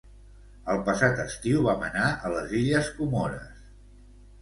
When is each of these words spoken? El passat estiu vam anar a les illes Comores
El 0.75 0.81
passat 0.87 1.21
estiu 1.25 1.63
vam 1.69 1.87
anar 1.91 2.09
a 2.31 2.35
les 2.39 2.59
illes 2.65 2.93
Comores 2.99 3.65